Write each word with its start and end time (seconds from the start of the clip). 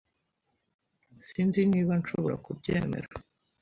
Sinzi 1.29 1.61
niba 1.71 1.93
nshobora 2.01 2.35
kubyemera. 2.45 3.09